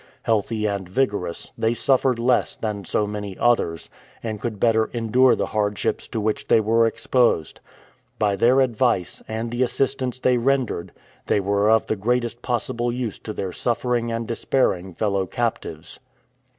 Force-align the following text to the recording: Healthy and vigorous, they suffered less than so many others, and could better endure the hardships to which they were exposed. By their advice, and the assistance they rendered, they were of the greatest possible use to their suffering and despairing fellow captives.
Healthy 0.23 0.65
and 0.65 0.89
vigorous, 0.89 1.51
they 1.55 1.75
suffered 1.75 2.17
less 2.17 2.55
than 2.55 2.83
so 2.83 3.05
many 3.05 3.37
others, 3.37 3.87
and 4.23 4.41
could 4.41 4.59
better 4.59 4.85
endure 4.93 5.35
the 5.35 5.45
hardships 5.53 6.07
to 6.07 6.19
which 6.19 6.47
they 6.47 6.59
were 6.59 6.87
exposed. 6.87 7.59
By 8.17 8.35
their 8.35 8.61
advice, 8.61 9.21
and 9.27 9.51
the 9.51 9.61
assistance 9.61 10.19
they 10.19 10.37
rendered, 10.37 10.91
they 11.27 11.39
were 11.39 11.69
of 11.69 11.85
the 11.85 11.95
greatest 11.95 12.41
possible 12.41 12.91
use 12.91 13.19
to 13.19 13.31
their 13.31 13.53
suffering 13.53 14.11
and 14.11 14.27
despairing 14.27 14.95
fellow 14.95 15.27
captives. 15.27 15.99